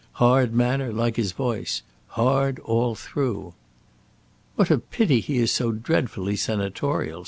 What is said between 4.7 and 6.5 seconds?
a pity he is so dreadfully